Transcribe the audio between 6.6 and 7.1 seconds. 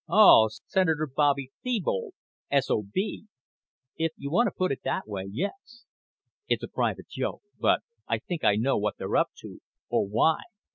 a private